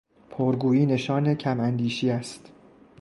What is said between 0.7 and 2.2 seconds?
نشان کم اندیشی